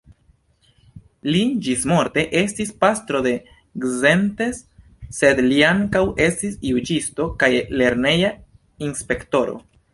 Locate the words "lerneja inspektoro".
7.83-9.59